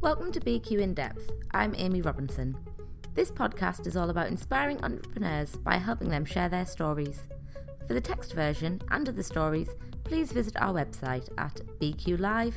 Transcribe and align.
Welcome 0.00 0.32
to 0.32 0.40
BQ 0.40 0.80
In 0.80 0.94
Depth. 0.94 1.30
I'm 1.52 1.74
Amy 1.76 2.02
Robinson. 2.02 2.56
This 3.14 3.30
podcast 3.30 3.86
is 3.86 3.96
all 3.96 4.10
about 4.10 4.28
inspiring 4.28 4.82
entrepreneurs 4.84 5.56
by 5.56 5.76
helping 5.76 6.08
them 6.08 6.24
share 6.24 6.48
their 6.48 6.66
stories. 6.66 7.28
For 7.86 7.94
the 7.94 8.00
text 8.00 8.32
version 8.34 8.80
and 8.90 9.08
other 9.08 9.22
stories, 9.22 9.70
please 10.04 10.32
visit 10.32 10.56
our 10.60 10.74
website 10.74 11.28
at 11.38 11.60
bqlive.co.uk 11.80 12.56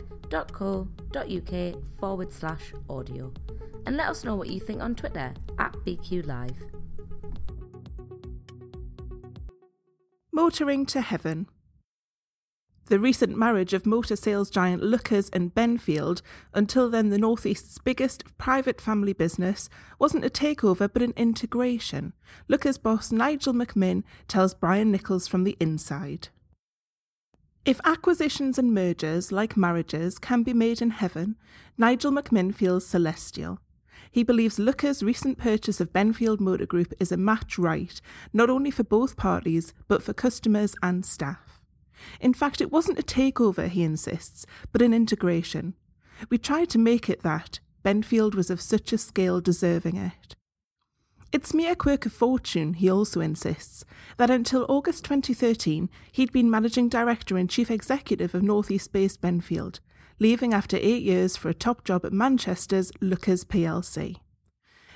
forward 2.00 2.34
slash 2.34 2.74
audio 2.90 3.34
and 3.86 3.98
let 3.98 4.10
us 4.10 4.24
know 4.24 4.36
what 4.36 4.50
you 4.50 4.60
think 4.60 4.82
on 4.82 4.96
Twitter 4.96 5.34
at 5.58 5.74
bqlive. 5.86 6.56
Motoring 10.32 10.86
to 10.86 11.02
Heaven. 11.02 11.48
The 12.90 13.00
recent 13.00 13.38
marriage 13.38 13.76
of 13.76 13.86
motor 13.86 14.16
sales 14.16 14.50
giant 14.50 14.82
Lookers 14.82 15.30
and 15.30 15.54
Benfield, 15.54 16.24
until 16.56 16.90
then 16.90 17.10
the 17.10 17.20
Northeast's 17.20 17.78
biggest 17.78 18.24
private 18.40 18.82
family 18.82 19.14
business, 19.14 19.70
wasn't 20.00 20.26
a 20.26 20.30
takeover 20.32 20.92
but 20.92 21.04
an 21.04 21.14
integration. 21.16 22.14
Lookers 22.48 22.80
boss 22.80 23.12
Nigel 23.12 23.54
McMinn 23.54 24.02
tells 24.28 24.56
Brian 24.56 24.92
Nicholls 24.92 25.28
from 25.28 25.44
the 25.44 25.56
inside. 25.60 26.30
If 27.64 27.80
acquisitions 27.86 28.58
and 28.58 28.74
mergers, 28.74 29.32
like 29.32 29.56
marriages, 29.56 30.18
can 30.18 30.42
be 30.42 30.56
made 30.56 30.82
in 30.82 30.90
heaven, 30.90 31.36
Nigel 31.78 32.12
McMinn 32.12 32.56
feels 32.56 32.88
celestial. 32.88 33.60
He 34.10 34.24
believes 34.24 34.58
Lookers' 34.58 35.04
recent 35.04 35.38
purchase 35.38 35.80
of 35.80 35.94
Benfield 35.94 36.40
Motor 36.40 36.66
Group 36.66 36.96
is 37.00 37.12
a 37.12 37.18
match 37.18 37.60
right, 37.60 38.02
not 38.34 38.50
only 38.50 38.72
for 38.72 38.84
both 38.84 39.16
parties, 39.16 39.76
but 39.88 40.02
for 40.02 40.14
customers 40.14 40.74
and 40.82 41.06
staff. 41.06 41.59
In 42.20 42.34
fact, 42.34 42.62
it 42.62 42.72
wasn't 42.72 43.00
a 43.00 43.04
takeover, 43.04 43.68
he 43.68 43.84
insists, 43.84 44.46
but 44.72 44.82
an 44.82 44.94
integration. 44.94 45.76
We 46.30 46.38
tried 46.38 46.70
to 46.70 46.78
make 46.78 47.10
it 47.10 47.24
that. 47.24 47.60
Benfield 47.84 48.36
was 48.36 48.50
of 48.50 48.62
such 48.62 48.92
a 48.92 48.98
scale 48.98 49.40
deserving 49.40 49.96
it. 49.96 50.36
It's 51.32 51.54
mere 51.54 51.76
quirk 51.76 52.08
of 52.08 52.14
fortune, 52.14 52.74
he 52.74 52.90
also 52.90 53.22
insists, 53.22 53.86
that 54.18 54.32
until 54.32 54.66
August 54.68 55.06
2013 55.06 55.90
he'd 56.12 56.32
been 56.32 56.50
managing 56.50 56.90
director 56.90 57.38
and 57.38 57.50
chief 57.50 57.70
executive 57.70 58.34
of 58.34 58.42
Northeast 58.42 58.92
based 58.92 59.22
Benfield, 59.22 59.80
leaving 60.20 60.54
after 60.54 60.78
eight 60.78 61.04
years 61.04 61.38
for 61.38 61.50
a 61.50 61.54
top 61.54 61.84
job 61.84 62.04
at 62.04 62.12
Manchester's 62.12 62.92
Lookers 63.00 63.46
plc. 63.46 64.18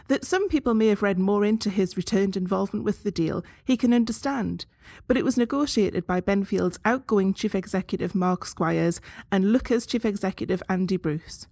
That 0.07 0.25
some 0.25 0.49
people 0.49 0.73
may 0.73 0.87
have 0.87 1.01
read 1.01 1.17
more 1.17 1.45
into 1.45 1.69
his 1.69 1.95
returned 1.95 2.35
involvement 2.35 2.83
with 2.83 3.03
the 3.03 3.11
deal, 3.11 3.43
he 3.63 3.77
can 3.77 3.93
understand, 3.93 4.65
but 5.07 5.15
it 5.15 5.23
was 5.23 5.37
negotiated 5.37 6.05
by 6.05 6.19
Benfield's 6.19 6.79
outgoing 6.83 7.33
chief 7.33 7.55
executive 7.55 8.13
Mark 8.13 8.45
Squires 8.45 8.99
and 9.31 9.53
Lookers 9.53 9.85
chief 9.85 10.03
executive 10.03 10.61
Andy 10.67 10.97
Bruce. 10.97 11.47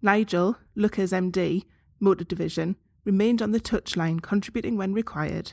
Nigel, 0.00 0.56
Lookers 0.74 1.12
MD, 1.12 1.64
Motor 2.00 2.24
Division, 2.24 2.76
remained 3.04 3.42
on 3.42 3.52
the 3.52 3.60
touchline, 3.60 4.22
contributing 4.22 4.76
when 4.76 4.94
required. 4.94 5.52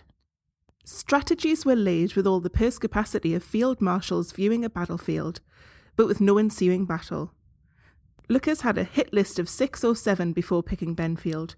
Strategies 0.83 1.65
were 1.65 1.75
laid 1.75 2.15
with 2.15 2.25
all 2.25 2.39
the 2.39 2.49
perspicacity 2.49 3.35
of 3.35 3.43
field 3.43 3.81
marshals 3.81 4.31
viewing 4.31 4.65
a 4.65 4.69
battlefield, 4.69 5.41
but 5.95 6.07
with 6.07 6.21
no 6.21 6.37
ensuing 6.37 6.85
battle. 6.85 7.33
Lookers 8.29 8.61
had 8.61 8.77
a 8.77 8.83
hit 8.83 9.13
list 9.13 9.39
of 9.39 9.49
six 9.49 9.83
or 9.83 9.95
seven 9.95 10.31
before 10.31 10.63
picking 10.63 10.95
Benfield. 10.95 11.55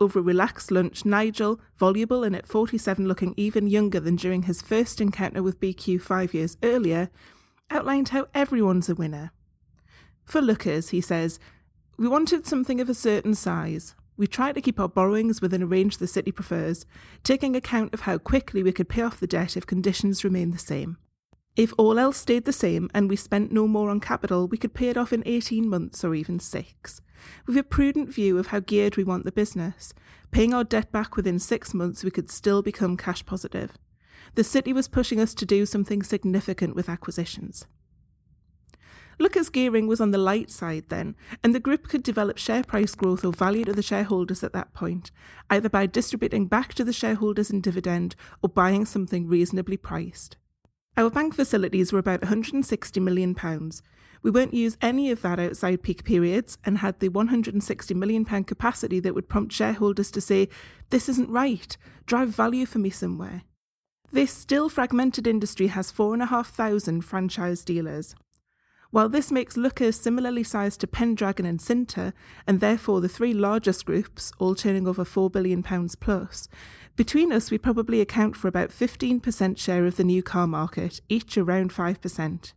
Over 0.00 0.18
a 0.18 0.22
relaxed 0.22 0.70
lunch, 0.70 1.04
Nigel, 1.04 1.60
voluble 1.76 2.24
and 2.24 2.34
at 2.34 2.48
47 2.48 3.06
looking 3.06 3.34
even 3.36 3.68
younger 3.68 4.00
than 4.00 4.16
during 4.16 4.42
his 4.42 4.60
first 4.60 5.00
encounter 5.00 5.42
with 5.42 5.60
BQ 5.60 6.00
five 6.00 6.34
years 6.34 6.56
earlier, 6.62 7.10
outlined 7.70 8.08
how 8.08 8.26
everyone's 8.34 8.88
a 8.88 8.94
winner. 8.94 9.30
For 10.24 10.40
Lookers, 10.40 10.88
he 10.90 11.00
says, 11.00 11.38
we 11.96 12.08
wanted 12.08 12.46
something 12.46 12.80
of 12.80 12.88
a 12.88 12.94
certain 12.94 13.34
size. 13.34 13.94
We 14.16 14.26
tried 14.26 14.54
to 14.56 14.60
keep 14.60 14.80
our 14.80 14.88
borrowings 14.88 15.40
within 15.40 15.62
a 15.62 15.66
range 15.66 15.98
the 15.98 16.06
city 16.06 16.32
prefers, 16.32 16.86
taking 17.22 17.54
account 17.54 17.94
of 17.94 18.00
how 18.00 18.18
quickly 18.18 18.62
we 18.62 18.72
could 18.72 18.88
pay 18.88 19.02
off 19.02 19.20
the 19.20 19.26
debt 19.26 19.56
if 19.56 19.66
conditions 19.66 20.24
remained 20.24 20.52
the 20.52 20.58
same. 20.58 20.98
If 21.56 21.72
all 21.78 22.00
else 22.00 22.16
stayed 22.16 22.46
the 22.46 22.52
same 22.52 22.90
and 22.92 23.08
we 23.08 23.14
spent 23.14 23.52
no 23.52 23.68
more 23.68 23.88
on 23.88 24.00
capital, 24.00 24.48
we 24.48 24.58
could 24.58 24.74
pay 24.74 24.88
it 24.88 24.96
off 24.96 25.12
in 25.12 25.22
18 25.24 25.68
months 25.68 26.02
or 26.02 26.12
even 26.14 26.40
six. 26.40 27.00
With 27.46 27.56
a 27.56 27.62
prudent 27.62 28.08
view 28.12 28.38
of 28.38 28.48
how 28.48 28.58
geared 28.58 28.96
we 28.96 29.04
want 29.04 29.24
the 29.24 29.30
business, 29.30 29.94
paying 30.32 30.52
our 30.52 30.64
debt 30.64 30.90
back 30.90 31.14
within 31.14 31.38
six 31.38 31.72
months, 31.72 32.02
we 32.02 32.10
could 32.10 32.28
still 32.28 32.60
become 32.60 32.96
cash 32.96 33.24
positive. 33.24 33.78
The 34.34 34.42
city 34.42 34.72
was 34.72 34.88
pushing 34.88 35.20
us 35.20 35.32
to 35.34 35.46
do 35.46 35.64
something 35.64 36.02
significant 36.02 36.74
with 36.74 36.88
acquisitions. 36.88 37.66
Lookers 39.20 39.48
gearing 39.48 39.86
was 39.86 40.00
on 40.00 40.10
the 40.10 40.18
light 40.18 40.50
side 40.50 40.86
then, 40.88 41.14
and 41.44 41.54
the 41.54 41.60
group 41.60 41.86
could 41.86 42.02
develop 42.02 42.36
share 42.36 42.64
price 42.64 42.96
growth 42.96 43.24
or 43.24 43.32
value 43.32 43.64
to 43.64 43.72
the 43.72 43.80
shareholders 43.80 44.42
at 44.42 44.52
that 44.54 44.74
point, 44.74 45.12
either 45.48 45.68
by 45.68 45.86
distributing 45.86 46.46
back 46.46 46.74
to 46.74 46.82
the 46.82 46.92
shareholders 46.92 47.48
in 47.48 47.60
dividend 47.60 48.16
or 48.42 48.48
buying 48.48 48.84
something 48.84 49.28
reasonably 49.28 49.76
priced. 49.76 50.36
Our 50.96 51.10
bank 51.10 51.34
facilities 51.34 51.92
were 51.92 51.98
about 51.98 52.20
£160 52.20 53.02
million. 53.02 53.36
We 54.22 54.30
won't 54.30 54.54
use 54.54 54.76
any 54.80 55.10
of 55.10 55.22
that 55.22 55.40
outside 55.40 55.82
peak 55.82 56.04
periods 56.04 56.56
and 56.64 56.78
had 56.78 57.00
the 57.00 57.08
£160 57.08 57.96
million 57.96 58.24
capacity 58.24 59.00
that 59.00 59.14
would 59.14 59.28
prompt 59.28 59.52
shareholders 59.52 60.12
to 60.12 60.20
say, 60.20 60.48
This 60.90 61.08
isn't 61.08 61.28
right, 61.28 61.76
drive 62.06 62.28
value 62.28 62.64
for 62.64 62.78
me 62.78 62.90
somewhere. 62.90 63.42
This 64.12 64.32
still 64.32 64.68
fragmented 64.68 65.26
industry 65.26 65.66
has 65.66 65.90
4,500 65.90 67.04
franchise 67.04 67.64
dealers. 67.64 68.14
While 68.92 69.08
this 69.08 69.32
makes 69.32 69.56
Lookers 69.56 69.98
similarly 69.98 70.44
sized 70.44 70.80
to 70.82 70.86
Pendragon 70.86 71.44
and 71.44 71.58
Sytner, 71.58 72.12
and 72.46 72.60
therefore 72.60 73.00
the 73.00 73.08
three 73.08 73.34
largest 73.34 73.84
groups, 73.84 74.30
all 74.38 74.54
turning 74.54 74.86
over 74.86 75.04
£4 75.04 75.32
billion 75.32 75.64
plus, 75.64 76.48
between 76.96 77.32
us 77.32 77.50
we 77.50 77.58
probably 77.58 78.00
account 78.00 78.36
for 78.36 78.48
about 78.48 78.70
15% 78.70 79.58
share 79.58 79.86
of 79.86 79.96
the 79.96 80.04
new 80.04 80.22
car 80.22 80.46
market, 80.46 81.00
each 81.08 81.36
around 81.36 81.72
5%. 81.72 82.52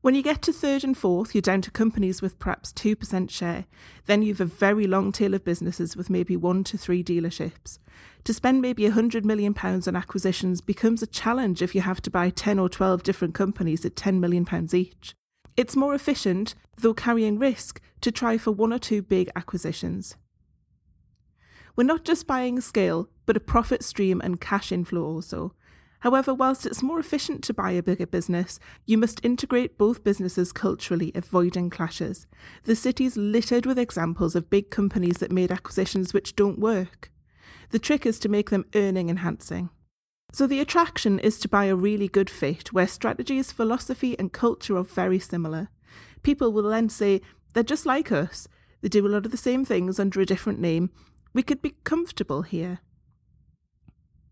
When 0.00 0.14
you 0.14 0.22
get 0.22 0.42
to 0.42 0.52
third 0.52 0.84
and 0.84 0.96
fourth, 0.96 1.34
you're 1.34 1.42
down 1.42 1.60
to 1.62 1.72
companies 1.72 2.22
with 2.22 2.38
perhaps 2.38 2.72
2% 2.72 3.28
share. 3.30 3.66
Then 4.06 4.22
you've 4.22 4.40
a 4.40 4.44
very 4.44 4.86
long 4.86 5.10
tail 5.10 5.34
of 5.34 5.44
businesses 5.44 5.96
with 5.96 6.08
maybe 6.08 6.36
one 6.36 6.62
to 6.64 6.78
three 6.78 7.02
dealerships. 7.02 7.80
To 8.22 8.32
spend 8.32 8.62
maybe 8.62 8.84
£100 8.84 9.24
million 9.24 9.56
on 9.58 9.96
acquisitions 9.96 10.60
becomes 10.60 11.02
a 11.02 11.06
challenge 11.08 11.62
if 11.62 11.74
you 11.74 11.80
have 11.80 12.00
to 12.02 12.10
buy 12.10 12.30
10 12.30 12.60
or 12.60 12.68
12 12.68 13.02
different 13.02 13.34
companies 13.34 13.84
at 13.84 13.96
£10 13.96 14.20
million 14.20 14.46
each. 14.72 15.14
It's 15.56 15.74
more 15.74 15.94
efficient, 15.94 16.54
though 16.76 16.94
carrying 16.94 17.36
risk, 17.36 17.80
to 18.02 18.12
try 18.12 18.38
for 18.38 18.52
one 18.52 18.72
or 18.72 18.78
two 18.78 19.02
big 19.02 19.28
acquisitions. 19.34 20.14
We're 21.78 21.84
not 21.84 22.04
just 22.04 22.26
buying 22.26 22.60
scale, 22.60 23.08
but 23.24 23.36
a 23.36 23.40
profit 23.40 23.84
stream 23.84 24.20
and 24.20 24.40
cash 24.40 24.72
inflow 24.72 25.04
also. 25.04 25.54
However, 26.00 26.34
whilst 26.34 26.66
it's 26.66 26.82
more 26.82 26.98
efficient 26.98 27.44
to 27.44 27.54
buy 27.54 27.70
a 27.70 27.84
bigger 27.84 28.04
business, 28.08 28.58
you 28.84 28.98
must 28.98 29.24
integrate 29.24 29.78
both 29.78 30.02
businesses 30.02 30.50
culturally, 30.50 31.12
avoiding 31.14 31.70
clashes. 31.70 32.26
The 32.64 32.74
city's 32.74 33.16
littered 33.16 33.64
with 33.64 33.78
examples 33.78 34.34
of 34.34 34.50
big 34.50 34.70
companies 34.72 35.18
that 35.18 35.30
made 35.30 35.52
acquisitions 35.52 36.12
which 36.12 36.34
don't 36.34 36.58
work. 36.58 37.12
The 37.70 37.78
trick 37.78 38.04
is 38.04 38.18
to 38.20 38.28
make 38.28 38.50
them 38.50 38.66
earning 38.74 39.08
enhancing. 39.08 39.70
So 40.32 40.48
the 40.48 40.58
attraction 40.58 41.20
is 41.20 41.38
to 41.38 41.48
buy 41.48 41.66
a 41.66 41.76
really 41.76 42.08
good 42.08 42.28
fit 42.28 42.72
where 42.72 42.88
strategies, 42.88 43.52
philosophy, 43.52 44.18
and 44.18 44.32
culture 44.32 44.76
are 44.76 44.82
very 44.82 45.20
similar. 45.20 45.68
People 46.24 46.50
will 46.50 46.70
then 46.70 46.88
say, 46.88 47.20
they're 47.52 47.62
just 47.62 47.86
like 47.86 48.10
us. 48.10 48.48
They 48.80 48.88
do 48.88 49.06
a 49.06 49.08
lot 49.08 49.26
of 49.26 49.30
the 49.30 49.36
same 49.36 49.64
things 49.64 50.00
under 50.00 50.20
a 50.20 50.26
different 50.26 50.58
name. 50.58 50.90
We 51.32 51.42
could 51.42 51.62
be 51.62 51.76
comfortable 51.84 52.42
here. 52.42 52.80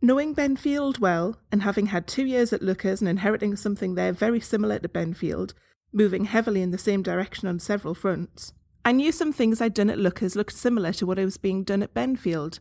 Knowing 0.02 0.34
Benfield 0.34 0.98
well, 0.98 1.36
and 1.50 1.62
having 1.62 1.86
had 1.86 2.06
two 2.06 2.24
years 2.24 2.52
at 2.52 2.62
Lookers 2.62 3.00
and 3.00 3.08
inheriting 3.08 3.56
something 3.56 3.94
there 3.94 4.12
very 4.12 4.40
similar 4.40 4.78
to 4.78 4.88
Benfield, 4.88 5.52
moving 5.92 6.26
heavily 6.26 6.62
in 6.62 6.70
the 6.70 6.78
same 6.78 7.02
direction 7.02 7.48
on 7.48 7.58
several 7.58 7.94
fronts, 7.94 8.52
I 8.84 8.92
knew 8.92 9.10
some 9.10 9.32
things 9.32 9.60
I'd 9.60 9.74
done 9.74 9.90
at 9.90 9.98
Lookers 9.98 10.36
looked 10.36 10.52
similar 10.52 10.92
to 10.92 11.06
what 11.06 11.18
was 11.18 11.38
being 11.38 11.64
done 11.64 11.82
at 11.82 11.94
Benfield, 11.94 12.60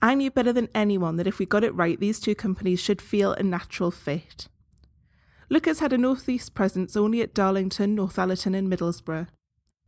I 0.00 0.14
knew 0.14 0.30
better 0.30 0.52
than 0.52 0.68
anyone 0.74 1.16
that 1.16 1.26
if 1.26 1.38
we 1.38 1.46
got 1.46 1.64
it 1.64 1.74
right, 1.74 1.98
these 1.98 2.20
two 2.20 2.34
companies 2.34 2.80
should 2.80 3.02
feel 3.02 3.32
a 3.32 3.42
natural 3.42 3.90
fit. 3.90 4.48
Lookers 5.50 5.80
had 5.80 5.92
a 5.92 5.98
northeast 5.98 6.54
presence 6.54 6.96
only 6.96 7.20
at 7.20 7.34
Darlington, 7.34 7.96
Northallerton, 7.96 8.56
and 8.56 8.70
Middlesbrough. 8.70 9.28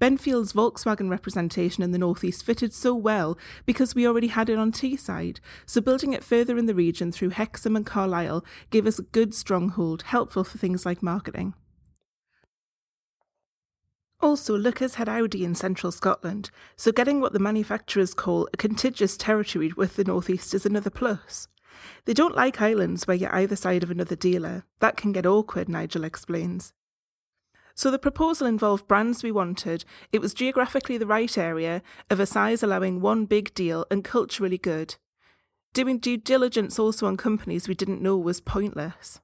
Benfield's 0.00 0.54
Volkswagen 0.54 1.10
representation 1.10 1.84
in 1.84 1.92
the 1.92 1.98
northeast 1.98 2.42
fitted 2.42 2.72
so 2.72 2.94
well 2.94 3.38
because 3.66 3.94
we 3.94 4.08
already 4.08 4.28
had 4.28 4.48
it 4.48 4.58
on 4.58 4.72
Teesside, 4.72 5.40
so 5.66 5.82
building 5.82 6.14
it 6.14 6.24
further 6.24 6.56
in 6.56 6.64
the 6.64 6.74
region 6.74 7.12
through 7.12 7.28
Hexham 7.28 7.76
and 7.76 7.84
Carlisle 7.84 8.42
gave 8.70 8.86
us 8.86 8.98
a 8.98 9.02
good 9.02 9.34
stronghold, 9.34 10.02
helpful 10.04 10.42
for 10.42 10.56
things 10.56 10.86
like 10.86 11.02
marketing. 11.02 11.52
Also, 14.22 14.56
Lookers 14.56 14.94
had 14.94 15.08
Audi 15.08 15.44
in 15.44 15.54
central 15.54 15.92
Scotland, 15.92 16.50
so 16.76 16.92
getting 16.92 17.20
what 17.20 17.34
the 17.34 17.38
manufacturers 17.38 18.14
call 18.14 18.48
a 18.54 18.56
contiguous 18.56 19.18
territory 19.18 19.70
with 19.76 19.96
the 19.96 20.04
northeast 20.04 20.54
is 20.54 20.64
another 20.64 20.90
plus. 20.90 21.46
They 22.06 22.14
don't 22.14 22.34
like 22.34 22.60
islands 22.60 23.06
where 23.06 23.16
you're 23.16 23.34
either 23.34 23.56
side 23.56 23.82
of 23.82 23.90
another 23.90 24.16
dealer. 24.16 24.64
That 24.80 24.96
can 24.96 25.12
get 25.12 25.26
awkward, 25.26 25.68
Nigel 25.68 26.04
explains. 26.04 26.72
So 27.74 27.90
the 27.90 27.98
proposal 27.98 28.46
involved 28.46 28.86
brands 28.88 29.22
we 29.22 29.32
wanted, 29.32 29.84
it 30.12 30.20
was 30.20 30.34
geographically 30.34 30.98
the 30.98 31.06
right 31.06 31.36
area, 31.38 31.82
of 32.10 32.20
a 32.20 32.26
size 32.26 32.62
allowing 32.62 33.00
one 33.00 33.24
big 33.24 33.54
deal, 33.54 33.86
and 33.90 34.04
culturally 34.04 34.58
good. 34.58 34.96
Doing 35.72 35.98
due 35.98 36.16
diligence 36.16 36.78
also 36.78 37.06
on 37.06 37.16
companies 37.16 37.68
we 37.68 37.74
didn't 37.74 38.02
know 38.02 38.18
was 38.18 38.40
pointless. 38.40 39.20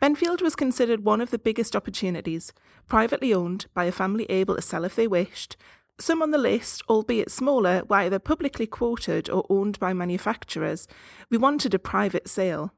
Benfield 0.00 0.42
was 0.42 0.56
considered 0.56 1.04
one 1.04 1.20
of 1.20 1.30
the 1.30 1.38
biggest 1.38 1.76
opportunities, 1.76 2.52
privately 2.88 3.32
owned 3.32 3.66
by 3.72 3.84
a 3.84 3.92
family 3.92 4.24
able 4.24 4.56
to 4.56 4.62
sell 4.62 4.84
if 4.84 4.96
they 4.96 5.06
wished. 5.06 5.56
Some 6.00 6.22
on 6.22 6.32
the 6.32 6.38
list, 6.38 6.82
albeit 6.88 7.30
smaller, 7.30 7.84
were 7.88 7.98
either 7.98 8.18
publicly 8.18 8.66
quoted 8.66 9.30
or 9.30 9.46
owned 9.48 9.78
by 9.78 9.92
manufacturers. 9.92 10.88
We 11.30 11.38
wanted 11.38 11.72
a 11.72 11.78
private 11.78 12.28
sale. 12.28 12.74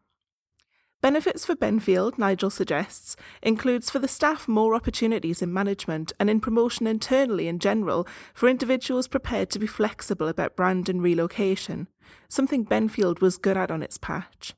Benefits 1.05 1.45
for 1.45 1.55
Benfield, 1.55 2.17
Nigel 2.17 2.49
suggests, 2.49 3.15
includes 3.43 3.91
for 3.91 3.99
the 3.99 4.09
staff 4.09 4.49
more 4.49 4.75
opportunities 4.75 5.43
in 5.43 5.53
management 5.53 6.15
and 6.19 6.31
in 6.31 6.41
promotion 6.41 6.87
internally 6.87 7.47
in 7.47 7.59
general 7.59 8.07
for 8.33 8.49
individuals 8.49 9.07
prepared 9.07 9.51
to 9.51 9.59
be 9.59 9.67
flexible 9.67 10.29
about 10.29 10.57
brand 10.57 10.89
and 10.89 11.03
relocation, 11.03 11.89
something 12.31 12.65
Benfield 12.65 13.21
was 13.21 13.37
good 13.37 13.59
at 13.59 13.71
on 13.71 13.83
its 13.83 13.99
patch. 13.99 14.55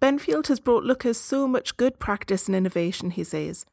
Benfield 0.00 0.46
has 0.46 0.60
brought 0.60 0.82
Lookers 0.82 1.20
so 1.20 1.46
much 1.46 1.76
good 1.76 1.98
practice 1.98 2.46
and 2.46 2.56
innovation, 2.56 3.10
he 3.10 3.22
says. 3.22 3.66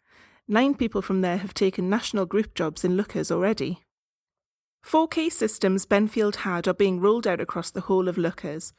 Nine 0.49 0.75
people 0.75 1.01
from 1.01 1.21
there 1.21 1.37
have 1.37 1.53
taken 1.53 1.89
national 1.89 2.25
group 2.25 2.53
jobs 2.53 2.83
in 2.83 2.97
Lookers 2.97 3.31
already. 3.31 3.79
Four 4.81 5.07
key 5.07 5.29
systems 5.29 5.85
Benfield 5.85 6.35
had 6.35 6.67
are 6.67 6.73
being 6.73 6.99
rolled 6.99 7.25
out 7.25 7.39
across 7.39 7.71
the 7.71 7.79
whole 7.79 8.09
of 8.09 8.17
Lookers. 8.17 8.73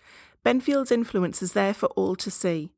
Benfield's 0.45 0.93
influence 0.93 1.41
is 1.41 1.55
there 1.55 1.73
for 1.73 1.87
all 1.97 2.17
to 2.17 2.31
see. 2.31 2.75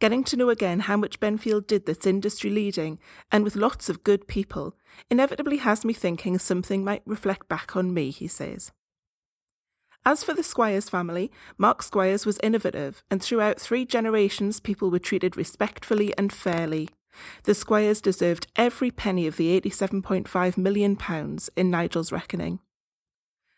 Getting 0.00 0.24
to 0.24 0.36
know 0.36 0.48
again 0.48 0.80
how 0.80 0.96
much 0.96 1.20
Benfield 1.20 1.66
did 1.66 1.84
that's 1.84 2.06
industry 2.06 2.48
leading 2.48 2.98
and 3.30 3.44
with 3.44 3.54
lots 3.54 3.90
of 3.90 4.02
good 4.02 4.26
people 4.26 4.74
inevitably 5.10 5.58
has 5.58 5.84
me 5.84 5.92
thinking 5.92 6.38
something 6.38 6.82
might 6.82 7.02
reflect 7.04 7.50
back 7.50 7.76
on 7.76 7.92
me, 7.92 8.10
he 8.10 8.26
says. 8.26 8.72
As 10.06 10.24
for 10.24 10.32
the 10.32 10.42
Squires 10.42 10.88
family, 10.88 11.30
Mark 11.58 11.82
Squires 11.82 12.24
was 12.24 12.40
innovative, 12.42 13.04
and 13.10 13.22
throughout 13.22 13.60
three 13.60 13.84
generations, 13.84 14.58
people 14.58 14.90
were 14.90 14.98
treated 14.98 15.36
respectfully 15.36 16.16
and 16.16 16.32
fairly. 16.32 16.88
The 17.42 17.54
Squires 17.54 18.00
deserved 18.00 18.46
every 18.56 18.90
penny 18.90 19.26
of 19.26 19.36
the 19.36 19.60
£87.5 19.60 20.56
million 20.56 20.96
in 21.56 21.70
Nigel's 21.70 22.10
reckoning. 22.10 22.60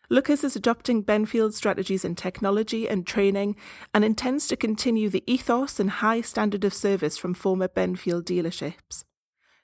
Lookers 0.09 0.43
is 0.43 0.55
adopting 0.55 1.03
Benfield's 1.03 1.55
strategies 1.55 2.03
in 2.03 2.15
technology 2.15 2.87
and 2.89 3.07
training 3.07 3.55
and 3.93 4.03
intends 4.03 4.47
to 4.47 4.57
continue 4.57 5.09
the 5.09 5.23
ethos 5.25 5.79
and 5.79 5.89
high 5.89 6.21
standard 6.21 6.65
of 6.65 6.73
service 6.73 7.17
from 7.17 7.33
former 7.33 7.69
Benfield 7.69 8.23
dealerships. 8.23 9.05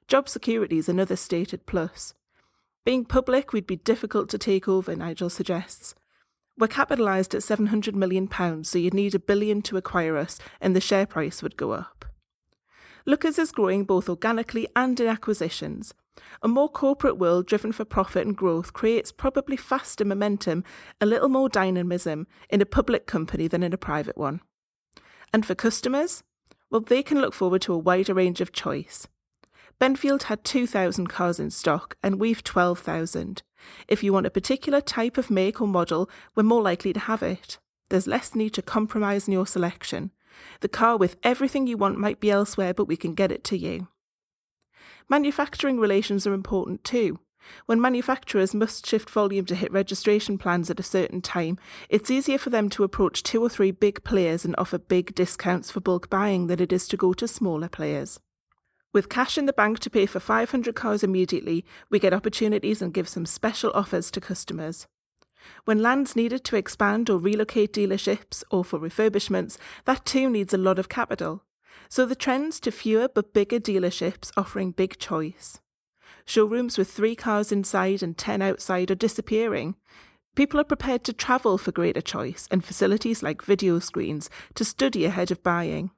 Job 0.07 0.29
security 0.29 0.77
is 0.77 0.89
another 0.89 1.15
stated 1.15 1.65
plus. 1.65 2.13
Being 2.85 3.03
public 3.03 3.51
we'd 3.51 3.67
be 3.67 3.75
difficult 3.75 4.29
to 4.29 4.37
take 4.37 4.67
over, 4.67 4.95
Nigel 4.95 5.29
suggests. 5.29 5.93
We're 6.57 6.67
capitalised 6.67 7.35
at 7.35 7.41
£700 7.41 7.93
million, 7.93 8.27
so 8.63 8.79
you'd 8.79 8.93
need 8.93 9.15
a 9.15 9.19
billion 9.19 9.61
to 9.63 9.77
acquire 9.77 10.17
us, 10.17 10.39
and 10.59 10.75
the 10.75 10.81
share 10.81 11.05
price 11.05 11.43
would 11.43 11.57
go 11.57 11.71
up. 11.71 12.05
Lookers 13.05 13.37
is 13.37 13.51
growing 13.51 13.83
both 13.83 14.09
organically 14.09 14.67
and 14.75 14.99
in 14.99 15.07
acquisitions, 15.07 15.93
a 16.41 16.47
more 16.47 16.69
corporate 16.69 17.17
world 17.17 17.45
driven 17.45 17.71
for 17.71 17.85
profit 17.85 18.25
and 18.25 18.35
growth 18.35 18.73
creates 18.73 19.11
probably 19.11 19.57
faster 19.57 20.05
momentum, 20.05 20.63
a 20.99 21.05
little 21.05 21.29
more 21.29 21.49
dynamism 21.49 22.27
in 22.49 22.61
a 22.61 22.65
public 22.65 23.07
company 23.07 23.47
than 23.47 23.63
in 23.63 23.73
a 23.73 23.77
private 23.77 24.17
one. 24.17 24.41
And 25.33 25.45
for 25.45 25.55
customers, 25.55 26.23
well, 26.69 26.81
they 26.81 27.03
can 27.03 27.19
look 27.21 27.33
forward 27.33 27.61
to 27.63 27.73
a 27.73 27.77
wider 27.77 28.13
range 28.13 28.41
of 28.41 28.51
choice. 28.51 29.07
Benfield 29.79 30.23
had 30.23 30.43
2,000 30.43 31.07
cars 31.07 31.39
in 31.39 31.49
stock 31.49 31.95
and 32.03 32.19
we've 32.19 32.43
12,000. 32.43 33.41
If 33.87 34.03
you 34.03 34.11
want 34.13 34.25
a 34.25 34.31
particular 34.31 34.81
type 34.81 35.17
of 35.17 35.29
make 35.29 35.61
or 35.61 35.67
model, 35.67 36.09
we're 36.35 36.43
more 36.43 36.61
likely 36.61 36.93
to 36.93 36.99
have 36.99 37.23
it. 37.23 37.59
There's 37.89 38.07
less 38.07 38.35
need 38.35 38.53
to 38.55 38.61
compromise 38.61 39.27
in 39.27 39.33
your 39.33 39.47
selection. 39.47 40.11
The 40.59 40.67
car 40.67 40.97
with 40.97 41.17
everything 41.23 41.65
you 41.65 41.77
want 41.77 41.97
might 41.97 42.19
be 42.19 42.31
elsewhere, 42.31 42.73
but 42.73 42.85
we 42.85 42.97
can 42.97 43.13
get 43.13 43.31
it 43.31 43.43
to 43.45 43.57
you. 43.57 43.87
Manufacturing 45.07 45.79
relations 45.79 46.27
are 46.27 46.33
important 46.33 46.83
too. 46.83 47.19
When 47.65 47.81
manufacturers 47.81 48.53
must 48.53 48.85
shift 48.85 49.09
volume 49.09 49.45
to 49.45 49.55
hit 49.55 49.71
registration 49.71 50.37
plans 50.37 50.69
at 50.69 50.79
a 50.79 50.83
certain 50.83 51.21
time, 51.21 51.57
it's 51.89 52.11
easier 52.11 52.37
for 52.37 52.49
them 52.49 52.69
to 52.71 52.83
approach 52.83 53.23
two 53.23 53.41
or 53.41 53.49
three 53.49 53.71
big 53.71 54.03
players 54.03 54.45
and 54.45 54.55
offer 54.57 54.77
big 54.77 55.15
discounts 55.15 55.71
for 55.71 55.79
bulk 55.79 56.09
buying 56.09 56.47
than 56.47 56.59
it 56.59 56.73
is 56.73 56.87
to 56.89 56.97
go 56.97 57.13
to 57.13 57.27
smaller 57.27 57.69
players. 57.69 58.19
With 58.91 59.09
cash 59.09 59.37
in 59.37 59.45
the 59.45 59.53
bank 59.53 59.79
to 59.79 59.89
pay 59.89 60.05
for 60.05 60.19
500 60.19 60.75
cars 60.75 61.03
immediately, 61.03 61.63
we 61.89 61.99
get 61.99 62.13
opportunities 62.13 62.81
and 62.81 62.93
give 62.93 63.07
some 63.07 63.25
special 63.25 63.71
offers 63.75 64.09
to 64.11 64.21
customers. 64.21 64.87
When 65.65 65.81
land's 65.81 66.15
needed 66.15 66.43
to 66.45 66.55
expand 66.55 67.09
or 67.09 67.17
relocate 67.17 67.73
dealerships 67.73 68.43
or 68.51 68.65
for 68.65 68.79
refurbishments, 68.79 69.57
that 69.85 70.05
too 70.05 70.29
needs 70.29 70.53
a 70.53 70.57
lot 70.57 70.79
of 70.79 70.89
capital. 70.89 71.43
So 71.89 72.05
the 72.05 72.15
trends 72.15 72.59
to 72.61 72.71
fewer 72.71 73.07
but 73.07 73.33
bigger 73.33 73.59
dealerships 73.59 74.31
offering 74.37 74.71
big 74.71 74.97
choice. 74.99 75.59
Showrooms 76.25 76.77
with 76.77 76.91
three 76.91 77.15
cars 77.15 77.51
inside 77.51 78.03
and 78.03 78.17
ten 78.17 78.41
outside 78.41 78.91
are 78.91 78.95
disappearing. 78.95 79.75
People 80.35 80.59
are 80.59 80.65
prepared 80.65 81.03
to 81.05 81.13
travel 81.13 81.57
for 81.57 81.71
greater 81.71 82.01
choice 82.01 82.47
and 82.51 82.63
facilities 82.63 83.23
like 83.23 83.41
video 83.41 83.79
screens 83.79 84.29
to 84.53 84.63
study 84.63 85.05
ahead 85.05 85.31
of 85.31 85.43
buying. 85.43 85.91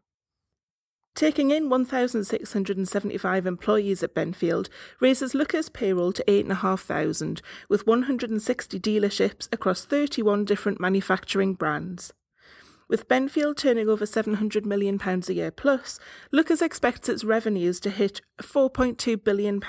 Taking 1.13 1.51
in 1.51 1.69
1,675 1.69 3.45
employees 3.45 4.01
at 4.01 4.15
Benfield 4.15 4.69
raises 5.01 5.35
Lookers' 5.35 5.67
payroll 5.67 6.13
to 6.13 6.31
8,500, 6.31 7.41
with 7.67 7.85
160 7.85 8.79
dealerships 8.79 9.49
across 9.51 9.83
31 9.83 10.45
different 10.45 10.79
manufacturing 10.79 11.53
brands. 11.53 12.13
With 12.91 13.07
Benfield 13.07 13.55
turning 13.55 13.87
over 13.87 14.03
£700 14.03 14.65
million 14.65 14.99
a 15.01 15.31
year 15.31 15.49
plus, 15.49 15.97
Lookers 16.33 16.61
expects 16.61 17.07
its 17.07 17.23
revenues 17.23 17.79
to 17.79 17.89
hit 17.89 18.19
£4.2 18.41 19.23
billion. 19.23 19.61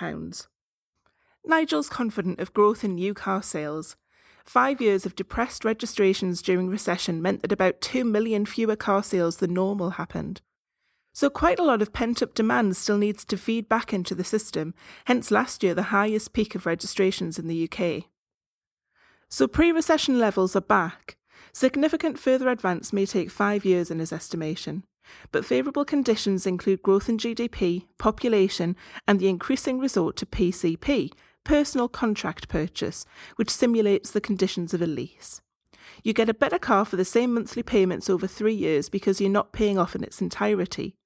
Nigel's 1.45 1.89
confident 1.89 2.41
of 2.41 2.53
growth 2.53 2.83
in 2.83 2.97
new 2.97 3.15
car 3.15 3.41
sales. 3.41 3.95
Five 4.45 4.81
years 4.81 5.07
of 5.07 5.15
depressed 5.15 5.65
registrations 5.65 6.43
during 6.43 6.69
recession 6.69 7.23
meant 7.23 7.43
that 7.43 7.53
about 7.53 7.81
2 7.81 8.05
million 8.05 8.45
fewer 8.45 8.75
car 8.75 9.05
sales 9.05 9.37
than 9.37 9.55
normal 9.55 9.91
happened. 9.91 10.41
So, 11.13 11.31
quite 11.31 11.61
a 11.61 11.65
lot 11.65 11.81
of 11.81 11.93
pent 11.93 12.23
up 12.23 12.35
demand 12.35 12.77
still 12.77 12.99
needs 12.99 13.25
to 13.27 13.37
feed 13.37 13.69
back 13.69 13.93
into 13.93 14.17
the 14.17 14.25
system, 14.25 14.75
hence 15.05 15.31
last 15.31 15.63
year 15.63 15.75
the 15.75 15.95
highest 15.95 16.33
peak 16.33 16.57
of 16.57 16.67
registrations 16.67 17.39
in 17.39 17.47
the 17.47 17.71
UK. 17.71 18.07
So, 19.29 19.47
pre 19.47 19.71
recession 19.71 20.19
levels 20.19 20.57
are 20.57 20.61
back, 20.61 21.19
Significant 21.55 22.19
further 22.19 22.49
advance 22.49 22.93
may 22.93 23.05
take 23.05 23.31
five 23.31 23.65
years 23.65 23.91
in 23.91 23.99
his 23.99 24.13
estimation, 24.13 24.85
but 25.33 25.45
favourable 25.45 25.85
conditions 25.85 26.47
include 26.47 26.83
growth 26.83 27.09
in 27.09 27.19
GDP, 27.19 27.85
population, 27.99 28.75
and 29.07 29.21
the 29.21 29.29
increasing 29.29 29.79
resort 29.79 30.17
to 30.17 30.27
PCP, 30.27 31.13
personal 31.45 31.89
contract 31.89 32.49
purchase, 32.49 33.05
which 33.37 33.51
simulates 33.51 34.11
the 34.11 34.21
conditions 34.21 34.73
of 34.73 34.81
a 34.81 34.87
lease. 34.87 35.43
You 36.03 36.15
get 36.15 36.31
a 36.31 36.35
better 36.35 36.59
car 36.59 36.87
for 36.87 36.97
the 36.97 37.05
same 37.05 37.35
monthly 37.35 37.63
payments 37.63 38.09
over 38.09 38.27
three 38.27 38.55
years 38.55 38.89
because 38.89 39.21
you're 39.21 39.31
not 39.31 39.53
paying 39.53 39.79
off 39.79 39.95
in 39.95 40.03
its 40.03 40.23
entirety. 40.23 40.97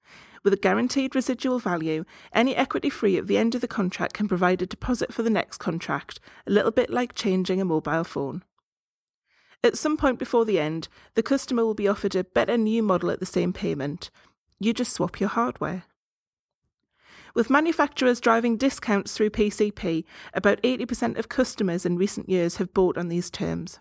With 0.45 0.53
a 0.53 0.59
guaranteed 0.59 1.17
residual 1.17 1.59
value, 1.59 2.05
any 2.33 2.55
equity 2.55 2.89
free 2.89 3.17
at 3.17 3.27
the 3.27 3.37
end 3.37 3.57
of 3.57 3.63
the 3.63 3.69
contract 3.69 4.13
can 4.13 4.29
provide 4.29 4.63
a 4.63 4.67
deposit 4.67 5.13
for 5.13 5.25
the 5.25 5.31
next 5.31 5.59
contract, 5.59 6.21
a 6.47 6.53
little 6.53 6.71
bit 6.71 6.89
like 6.89 7.15
changing 7.15 7.61
a 7.61 7.65
mobile 7.65 8.05
phone. 8.05 8.45
At 9.65 9.79
some 9.79 9.97
point 9.97 10.19
before 10.19 10.45
the 10.45 10.61
end, 10.61 10.89
the 11.15 11.23
customer 11.23 11.65
will 11.65 11.75
be 11.75 11.89
offered 11.89 12.15
a 12.15 12.25
better 12.25 12.57
new 12.57 12.83
model 12.83 13.11
at 13.11 13.21
the 13.21 13.27
same 13.27 13.53
payment. 13.53 14.11
You 14.61 14.73
just 14.73 14.93
swap 14.93 15.21
your 15.21 15.29
hardware. 15.29 15.85
With 17.35 17.51
manufacturers 17.51 18.21
driving 18.21 18.57
discounts 18.57 19.15
through 19.15 19.31
PCP, 19.31 20.05
about 20.33 20.63
80% 20.63 21.19
of 21.19 21.29
customers 21.29 21.85
in 21.85 21.99
recent 21.99 22.31
years 22.31 22.57
have 22.57 22.73
bought 22.73 22.97
on 22.97 23.09
these 23.09 23.31
terms. 23.31 23.79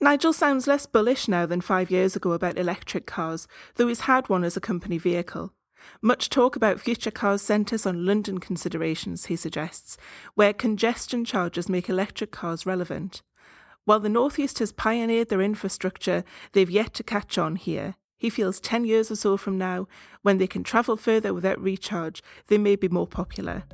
Nigel 0.00 0.32
sounds 0.32 0.66
less 0.66 0.86
bullish 0.86 1.28
now 1.28 1.46
than 1.46 1.60
five 1.60 1.90
years 1.90 2.16
ago 2.16 2.32
about 2.32 2.58
electric 2.58 3.06
cars, 3.06 3.46
though 3.76 3.88
he's 3.88 4.00
had 4.00 4.28
one 4.28 4.44
as 4.44 4.56
a 4.56 4.60
company 4.60 4.98
vehicle. 4.98 5.52
Much 6.00 6.30
talk 6.30 6.56
about 6.56 6.80
future 6.80 7.10
cars 7.10 7.42
centres 7.42 7.84
on 7.86 8.06
London 8.06 8.38
considerations, 8.38 9.26
he 9.26 9.36
suggests, 9.36 9.96
where 10.34 10.52
congestion 10.52 11.24
charges 11.24 11.68
make 11.68 11.88
electric 11.88 12.30
cars 12.30 12.64
relevant. 12.64 13.22
While 13.84 14.00
the 14.00 14.08
Northeast 14.08 14.60
has 14.60 14.72
pioneered 14.72 15.28
their 15.28 15.42
infrastructure, 15.42 16.24
they've 16.52 16.70
yet 16.70 16.94
to 16.94 17.02
catch 17.02 17.36
on 17.36 17.56
here. 17.56 17.96
He 18.16 18.30
feels 18.30 18.58
10 18.58 18.86
years 18.86 19.10
or 19.10 19.16
so 19.16 19.36
from 19.36 19.58
now, 19.58 19.86
when 20.22 20.38
they 20.38 20.46
can 20.46 20.62
travel 20.62 20.96
further 20.96 21.34
without 21.34 21.60
recharge, 21.60 22.22
they 22.46 22.56
may 22.56 22.76
be 22.76 22.88
more 22.88 23.06
popular. 23.06 23.64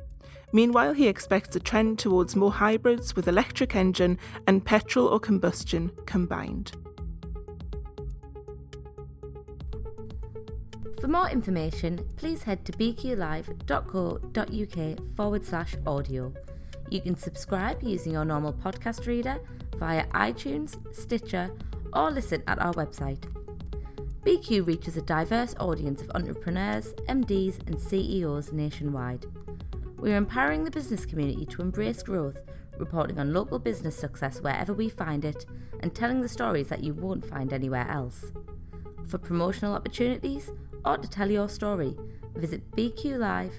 Meanwhile, 0.51 0.91
he 0.93 1.07
expects 1.07 1.55
a 1.55 1.61
trend 1.61 1.97
towards 1.97 2.35
more 2.35 2.51
hybrids 2.51 3.15
with 3.15 3.29
electric 3.29 3.73
engine 3.73 4.17
and 4.45 4.65
petrol 4.65 5.07
or 5.07 5.17
combustion 5.17 5.91
combined. 6.05 6.73
For 10.99 11.07
more 11.07 11.29
information, 11.29 12.05
please 12.17 12.43
head 12.43 12.65
to 12.65 12.73
bqlive.co.uk 12.73 13.55
forward 15.15 15.45
slash 15.45 15.75
audio. 15.87 16.33
You 16.89 16.99
can 16.99 17.15
subscribe 17.15 17.81
using 17.81 18.11
your 18.11 18.25
normal 18.25 18.51
podcast 18.51 19.07
reader 19.07 19.39
via 19.81 20.05
iTunes, 20.09 20.77
Stitcher, 20.95 21.51
or 21.91 22.11
listen 22.11 22.43
at 22.45 22.61
our 22.61 22.71
website. 22.75 23.23
BQ 24.23 24.67
reaches 24.67 24.95
a 24.95 25.01
diverse 25.01 25.55
audience 25.59 26.03
of 26.03 26.11
entrepreneurs, 26.13 26.93
MDs, 27.09 27.67
and 27.67 27.81
CEOs 27.81 28.51
nationwide. 28.51 29.25
We 29.97 30.13
are 30.13 30.17
empowering 30.17 30.65
the 30.65 30.69
business 30.69 31.03
community 31.03 31.47
to 31.47 31.63
embrace 31.63 32.03
growth, 32.03 32.37
reporting 32.77 33.17
on 33.17 33.33
local 33.33 33.57
business 33.57 33.95
success 33.95 34.39
wherever 34.39 34.71
we 34.71 34.87
find 34.87 35.25
it, 35.25 35.47
and 35.79 35.95
telling 35.95 36.21
the 36.21 36.29
stories 36.29 36.69
that 36.69 36.83
you 36.83 36.93
won't 36.93 37.25
find 37.25 37.51
anywhere 37.51 37.89
else. 37.89 38.31
For 39.07 39.17
promotional 39.17 39.73
opportunities 39.73 40.51
or 40.85 40.99
to 40.99 41.09
tell 41.09 41.31
your 41.31 41.49
story, 41.49 41.97
visit 42.35 42.69
bqlive.co.uk. 42.75 43.51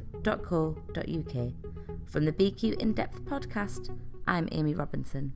From 2.07 2.25
the 2.25 2.33
BQ 2.33 2.79
In 2.81 2.93
Depth 2.93 3.25
podcast, 3.25 3.91
I'm 4.29 4.49
Amy 4.53 4.75
Robinson. 4.75 5.33